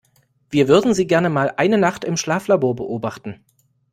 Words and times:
Wir 0.49 0.67
würden 0.67 0.95
Sie 0.95 1.05
gerne 1.05 1.29
mal 1.29 1.53
eine 1.57 1.77
Nacht 1.77 2.03
im 2.05 2.17
Schlaflabor 2.17 2.75
beobachten. 2.75 3.45